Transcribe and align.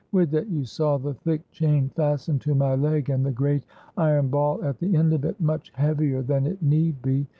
Would 0.13 0.31
that 0.31 0.47
you 0.49 0.65
saw 0.65 0.97
the 0.97 1.13
thick 1.13 1.47
chain 1.51 1.89
fastened 1.89 2.41
to 2.41 2.55
my 2.55 2.73
leg, 2.73 3.11
and 3.11 3.23
the 3.23 3.31
great 3.31 3.61
iron 3.95 4.29
ball 4.29 4.63
at 4.63 4.79
the 4.79 4.95
end 4.95 5.13
of 5.13 5.23
it, 5.25 5.39
much 5.39 5.71
heavier 5.75 6.23
than 6.23 6.47
it 6.47 6.59
need 6.63 7.03
be 7.03 7.27